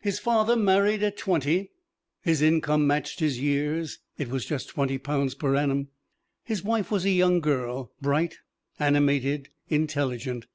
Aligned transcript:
His 0.00 0.18
father 0.18 0.56
married 0.56 1.04
at 1.04 1.16
twenty. 1.16 1.70
His 2.22 2.42
income 2.42 2.88
matched 2.88 3.20
his 3.20 3.38
years 3.38 4.00
it 4.18 4.28
was 4.28 4.44
just 4.44 4.70
twenty 4.70 4.98
pounds 4.98 5.36
per 5.36 5.54
annum. 5.54 5.90
His 6.42 6.64
wife 6.64 6.90
was 6.90 7.04
a 7.04 7.10
young 7.10 7.38
girl, 7.38 7.92
bright, 8.00 8.38
animated, 8.80 9.50
intelligent. 9.68 10.46